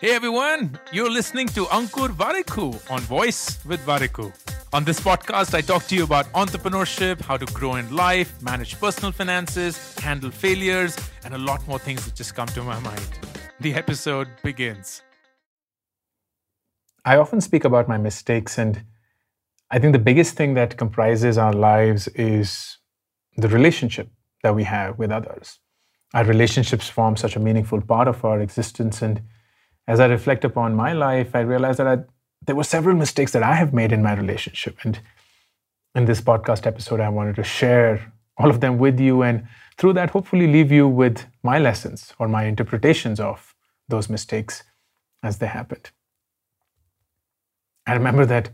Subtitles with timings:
[0.00, 4.32] Hey everyone, you're listening to Ankur Warikoo on Voice with Warikoo.
[4.72, 8.80] On this podcast, I talk to you about entrepreneurship, how to grow in life, manage
[8.80, 13.08] personal finances, handle failures, and a lot more things that just come to my mind.
[13.60, 15.02] The episode begins.
[17.04, 18.84] I often speak about my mistakes, and
[19.70, 22.78] I think the biggest thing that comprises our lives is
[23.36, 24.08] the relationship
[24.42, 25.58] that we have with others.
[26.12, 29.02] Our relationships form such a meaningful part of our existence.
[29.02, 29.22] And
[29.86, 31.98] as I reflect upon my life, I realize that I,
[32.46, 34.78] there were several mistakes that I have made in my relationship.
[34.82, 35.00] And
[35.94, 39.22] in this podcast episode, I wanted to share all of them with you.
[39.22, 39.46] And
[39.76, 43.54] through that, hopefully, leave you with my lessons or my interpretations of
[43.88, 44.64] those mistakes
[45.22, 45.90] as they happened.
[47.86, 48.50] I remember that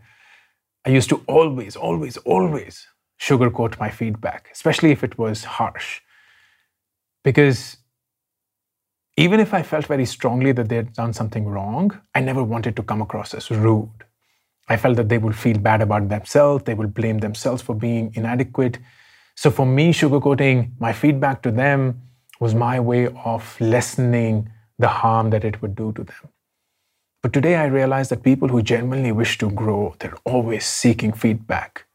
[0.84, 2.87] I used to always, always, always
[3.20, 6.01] sugarcoat my feedback, especially if it was harsh.
[7.27, 7.79] Because
[9.16, 12.77] even if I felt very strongly that they had done something wrong, I never wanted
[12.77, 14.05] to come across as rude.
[14.68, 18.13] I felt that they would feel bad about themselves, they would blame themselves for being
[18.15, 18.79] inadequate.
[19.35, 22.01] So for me, sugarcoating my feedback to them
[22.38, 26.29] was my way of lessening the harm that it would do to them.
[27.24, 31.87] But today I realize that people who genuinely wish to grow, they're always seeking feedback.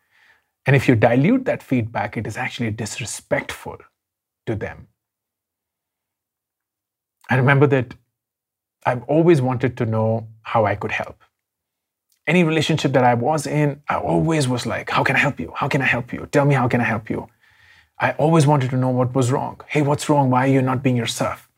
[0.65, 3.77] And if you dilute that feedback, it is actually disrespectful
[4.45, 4.89] to them.
[7.31, 7.95] I remember that
[8.85, 11.23] I've always wanted to know how I could help.
[12.27, 15.53] Any relationship that I was in, I always was like, How can I help you?
[15.55, 16.27] How can I help you?
[16.33, 17.29] Tell me, how can I help you?
[17.97, 19.61] I always wanted to know what was wrong.
[19.67, 20.29] Hey, what's wrong?
[20.29, 21.49] Why are you not being yourself?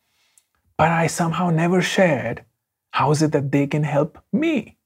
[0.78, 2.46] But I somehow never shared
[2.92, 4.78] how is it that they can help me?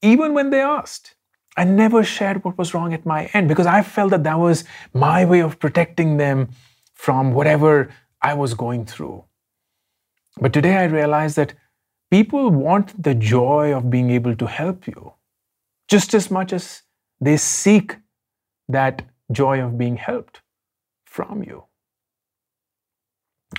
[0.00, 1.14] Even when they asked,
[1.58, 4.64] I never shared what was wrong at my end because I felt that that was
[4.94, 6.48] my way of protecting them
[6.94, 7.90] from whatever
[8.22, 9.24] I was going through.
[10.38, 11.54] But today I realize that
[12.10, 15.14] people want the joy of being able to help you
[15.88, 16.82] just as much as
[17.20, 17.96] they seek
[18.68, 19.02] that
[19.32, 20.40] joy of being helped
[21.04, 21.64] from you.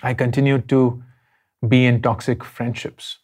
[0.01, 1.03] I continued to
[1.67, 3.19] be in toxic friendships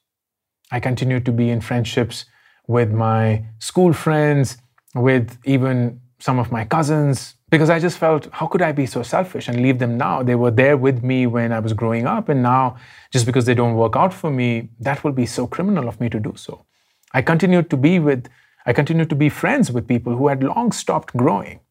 [0.72, 2.26] I continued to be in friendships
[2.68, 4.58] with my school friends,
[4.94, 9.04] with even some of my cousins, because I just felt, how could I be so
[9.04, 10.24] selfish and leave them now?
[10.24, 12.78] They were there with me when I was growing up, and now,
[13.12, 16.10] just because they don't work out for me, that will be so criminal of me
[16.10, 16.66] to do so.
[17.14, 18.28] I continued to be with,
[18.66, 21.62] I continued to be friends with people who had long stopped growing.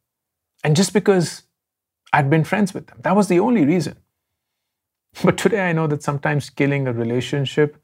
[0.64, 1.42] And just because
[2.12, 3.96] I'd been friends with them, that was the only reason.
[5.24, 7.76] But today I know that sometimes killing a relationship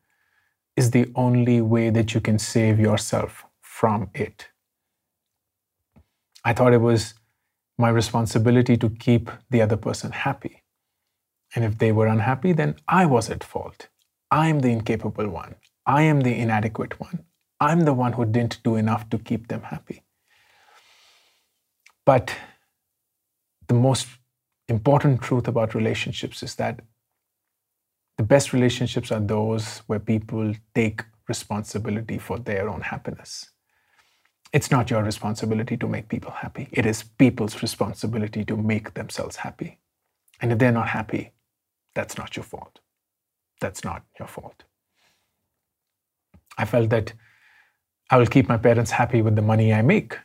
[0.77, 4.49] is the only way that you can save yourself from it.
[6.45, 7.15] I thought it was
[7.79, 10.63] my responsibility to keep the other person happy.
[11.55, 13.89] And if they were unhappy, then I was at fault.
[14.31, 15.57] I am the incapable one.
[15.87, 17.25] I am the inadequate one.
[17.61, 20.03] I'm the one who didn't do enough to keep them happy.
[22.05, 22.35] But
[23.69, 24.09] the most
[24.69, 26.81] important truth about relationships is that
[28.19, 33.51] the best relationships are those where people take responsibility for their own happiness.
[34.53, 36.69] It's not your responsibility to make people happy.
[36.73, 39.79] It is people's responsibility to make themselves happy.
[40.41, 41.33] And if they're not happy,
[41.95, 42.81] that's not your fault.
[43.61, 44.65] That's not your fault.
[46.59, 47.15] I felt that
[48.11, 50.19] I will keep my parents happy with the money I make.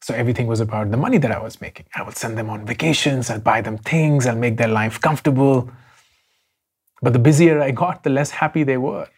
[0.00, 1.86] So everything was about the money that I was making.
[1.94, 5.70] I will send them on vacations, I'll buy them things, I'll make their life comfortable.
[7.02, 9.08] But the busier I got, the less happy they were,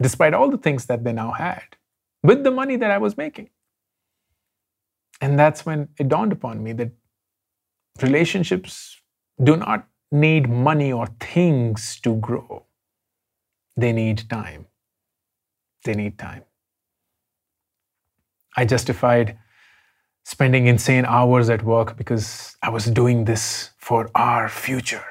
[0.00, 1.76] despite all the things that they now had
[2.22, 3.50] with the money that I was making.
[5.22, 6.90] And that's when it dawned upon me that
[8.02, 9.00] relationships
[9.42, 12.66] do not need money or things to grow,
[13.76, 14.66] they need time.
[15.84, 16.44] They need time.
[18.56, 19.38] I justified
[20.24, 25.04] spending insane hours at work because I was doing this for our future.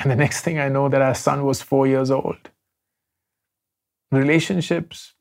[0.00, 2.50] And the next thing I know, that our son was four years old.
[4.12, 5.14] Relationships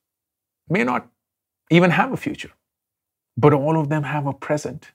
[0.69, 1.07] may not
[1.69, 2.51] even have a future,
[3.39, 4.91] but all of them have a present.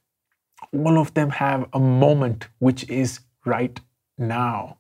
[0.73, 3.81] All of them have a moment which is right
[4.19, 4.79] now.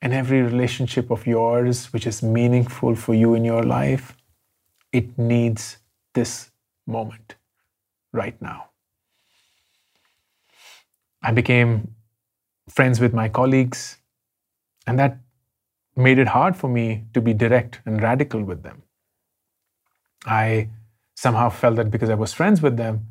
[0.00, 4.16] And every relationship of yours, which is meaningful for you in your life,
[4.92, 5.78] it needs
[6.14, 6.50] this
[6.86, 7.36] moment
[8.12, 8.70] right now.
[11.22, 11.94] I became
[12.68, 13.98] friends with my colleagues.
[14.88, 15.18] And that
[15.94, 18.82] made it hard for me to be direct and radical with them.
[20.26, 20.68] I
[21.14, 23.06] somehow felt that because I was friends with them,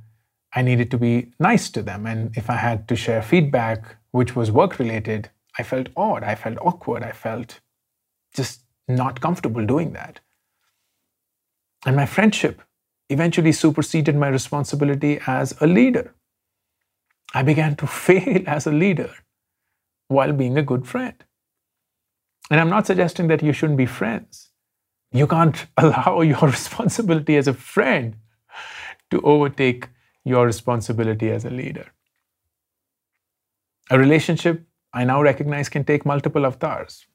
[0.54, 2.06] I needed to be nice to them.
[2.06, 6.36] And if I had to share feedback, which was work related, I felt odd, I
[6.36, 7.60] felt awkward, I felt
[8.34, 10.20] just not comfortable doing that.
[11.86, 12.62] And my friendship
[13.10, 16.14] eventually superseded my responsibility as a leader.
[17.34, 19.12] I began to fail as a leader
[20.08, 21.16] while being a good friend.
[22.50, 24.51] And I'm not suggesting that you shouldn't be friends.
[25.12, 28.16] You can't allow your responsibility as a friend
[29.10, 29.90] to overtake
[30.24, 31.92] your responsibility as a leader.
[33.90, 34.64] A relationship,
[34.94, 37.06] I now recognize, can take multiple avatars.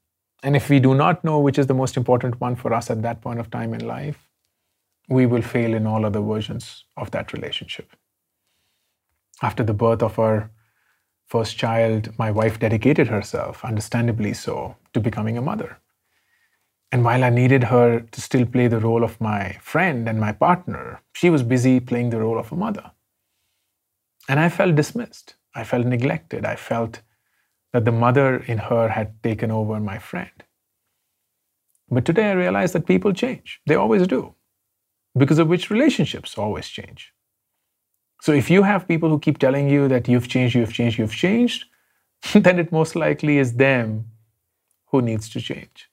[0.43, 3.03] And if we do not know which is the most important one for us at
[3.03, 4.29] that point of time in life,
[5.09, 7.97] we will fail in all other versions of that relationship.
[9.41, 10.51] After the birth of our
[11.27, 15.79] first child, my wife dedicated herself, understandably so, to becoming a mother.
[16.93, 20.33] And while I needed her to still play the role of my friend and my
[20.33, 22.93] partner, she was busy playing the role of a mother.
[24.29, 25.35] And I felt dismissed.
[25.55, 26.45] I felt neglected.
[26.45, 27.01] I felt
[27.73, 30.31] that the mother in her had taken over my friend.
[31.91, 33.61] But today I realize that people change.
[33.67, 34.35] They always do.
[35.17, 37.13] Because of which relationships always change.
[38.23, 41.15] So if you have people who keep telling you that you've changed, you've changed, you've
[41.15, 41.65] changed,
[42.35, 44.07] then it most likely is them
[44.87, 45.89] who needs to change.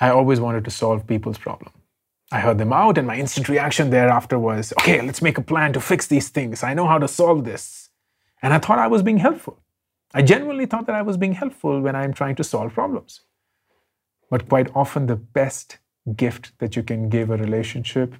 [0.00, 1.72] I always wanted to solve people's problem.
[2.32, 5.72] I heard them out, and my instant reaction thereafter was, okay, let's make a plan
[5.74, 6.62] to fix these things.
[6.62, 7.90] I know how to solve this.
[8.42, 9.60] And I thought I was being helpful.
[10.12, 13.20] I genuinely thought that I was being helpful when I'm trying to solve problems.
[14.30, 15.78] But quite often, the best
[16.16, 18.14] gift that you can give a relationship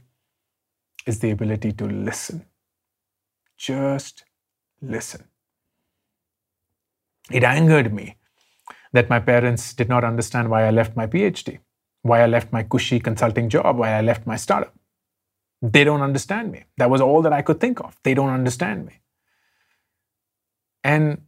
[1.06, 2.46] is the ability to listen.
[3.56, 4.24] Just
[4.80, 5.24] listen.
[7.30, 8.16] It angered me
[8.94, 11.58] that my parents did not understand why I left my PhD,
[12.02, 14.74] why I left my cushy consulting job, why I left my startup.
[15.60, 16.64] They don't understand me.
[16.78, 17.96] That was all that I could think of.
[18.04, 19.00] They don't understand me.
[20.84, 21.22] And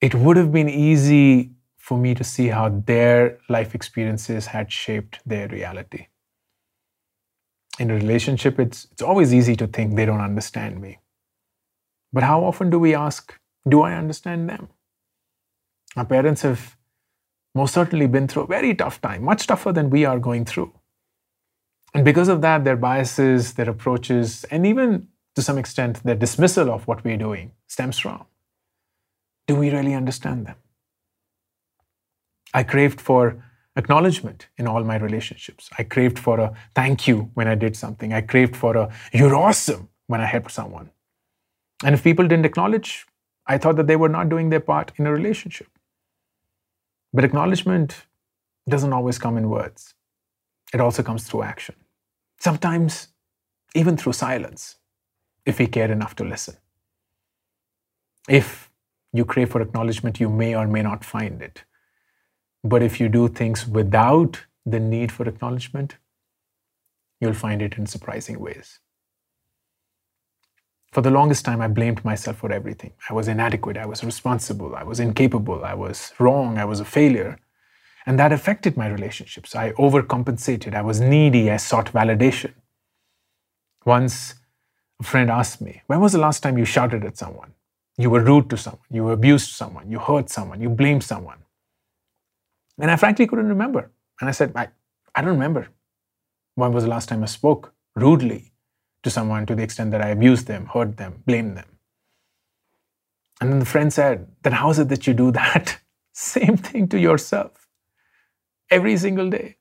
[0.00, 5.20] it would have been easy for me to see how their life experiences had shaped
[5.24, 6.08] their reality.
[7.78, 10.98] In a relationship, it's, it's always easy to think they don't understand me.
[12.12, 13.34] But how often do we ask,
[13.66, 14.68] Do I understand them?
[15.96, 16.76] Our parents have
[17.54, 20.72] most certainly been through a very tough time, much tougher than we are going through.
[21.94, 26.70] And because of that, their biases, their approaches, and even to some extent their dismissal
[26.70, 28.26] of what we're doing stems from
[29.46, 30.56] do we really understand them?
[32.54, 33.42] I craved for
[33.76, 35.68] acknowledgement in all my relationships.
[35.78, 38.12] I craved for a thank you when I did something.
[38.12, 40.90] I craved for a you're awesome when I helped someone.
[41.84, 43.06] And if people didn't acknowledge,
[43.46, 45.68] I thought that they were not doing their part in a relationship.
[47.14, 48.06] But acknowledgement
[48.68, 49.94] doesn't always come in words,
[50.74, 51.76] it also comes through action.
[52.40, 53.08] Sometimes,
[53.74, 54.76] even through silence,
[55.46, 56.56] if we care enough to listen.
[58.28, 58.70] If
[59.12, 61.64] you crave for acknowledgement, you may or may not find it.
[62.64, 65.98] But if you do things without the need for acknowledgement,
[67.20, 68.80] you'll find it in surprising ways.
[70.94, 72.92] For the longest time, I blamed myself for everything.
[73.10, 76.84] I was inadequate, I was responsible, I was incapable, I was wrong, I was a
[76.84, 77.36] failure.
[78.06, 79.56] And that affected my relationships.
[79.56, 82.52] I overcompensated, I was needy, I sought validation.
[83.84, 84.34] Once
[85.00, 87.54] a friend asked me, When was the last time you shouted at someone?
[87.98, 91.38] You were rude to someone, you abused someone, you hurt someone, you blamed someone.
[92.78, 93.90] And I frankly couldn't remember.
[94.20, 94.68] And I said, I,
[95.12, 95.66] I don't remember.
[96.54, 98.53] When was the last time I spoke rudely
[99.04, 101.66] to someone to the extent that I abused them, hurt them, blamed them.
[103.40, 105.78] And then the friend said, Then how is it that you do that?
[106.12, 107.68] Same thing to yourself
[108.70, 109.56] every single day.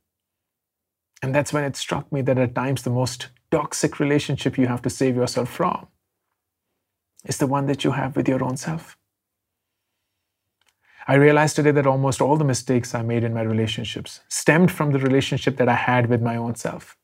[1.22, 4.82] And that's when it struck me that at times the most toxic relationship you have
[4.82, 5.88] to save yourself from
[7.26, 8.98] is the one that you have with your own self.
[11.08, 14.92] I realized today that almost all the mistakes I made in my relationships stemmed from
[14.92, 16.98] the relationship that I had with my own self.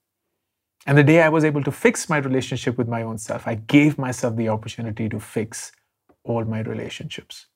[0.86, 3.56] And the day I was able to fix my relationship with my own self, I
[3.56, 5.72] gave myself the opportunity to fix
[6.24, 7.48] all my relationships.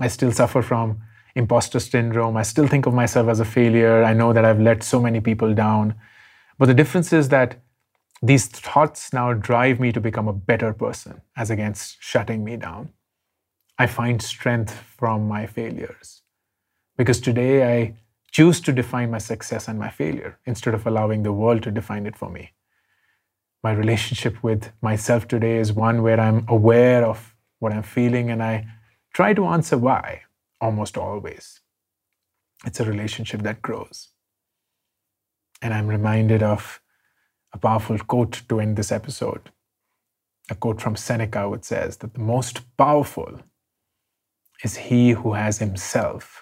[0.00, 1.00] I still suffer from
[1.34, 2.36] imposter syndrome.
[2.36, 4.04] I still think of myself as a failure.
[4.04, 5.94] I know that I've let so many people down.
[6.58, 7.56] But the difference is that
[8.22, 12.90] these thoughts now drive me to become a better person as against shutting me down.
[13.78, 16.22] I find strength from my failures.
[16.96, 17.94] Because today I
[18.32, 22.06] choose to define my success and my failure instead of allowing the world to define
[22.06, 22.52] it for me.
[23.62, 28.42] My relationship with myself today is one where I'm aware of what I'm feeling and
[28.42, 28.66] I
[29.12, 30.22] try to answer why
[30.60, 31.60] almost always.
[32.64, 34.08] It's a relationship that grows.
[35.60, 36.80] And I'm reminded of
[37.52, 39.50] a powerful quote to end this episode.
[40.50, 43.40] A quote from Seneca, which says that the most powerful
[44.64, 46.41] is he who has himself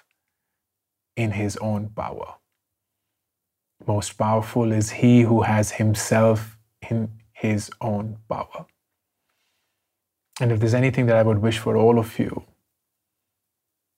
[1.21, 2.35] in his own power.
[3.87, 6.57] Most powerful is he who has himself
[6.89, 8.65] in his own power.
[10.39, 12.43] And if there's anything that I would wish for all of you,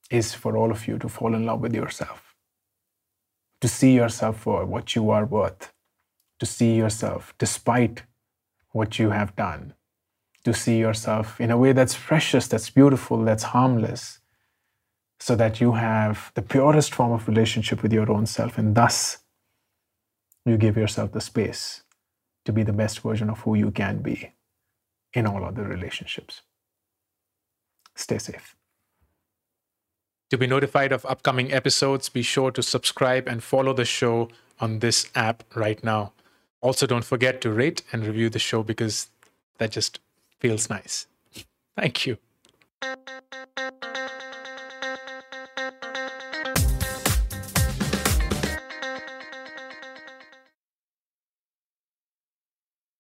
[0.09, 2.35] is for all of you to fall in love with yourself,
[3.61, 5.73] to see yourself for what you are worth,
[6.39, 8.03] to see yourself despite
[8.71, 9.73] what you have done,
[10.43, 14.19] to see yourself in a way that's precious, that's beautiful, that's harmless,
[15.23, 19.19] so that you have the purest form of relationship with your own self, and thus
[20.45, 21.83] you give yourself the space
[22.43, 24.33] to be the best version of who you can be
[25.13, 26.41] in all other relationships.
[27.95, 28.57] Stay safe.
[30.31, 34.27] To be notified of upcoming episodes, be sure to subscribe and follow the show
[34.59, 36.11] on this app right now.
[36.59, 39.09] Also, don't forget to rate and review the show because
[39.57, 40.01] that just
[40.41, 41.07] feels nice.
[41.77, 42.17] Thank you.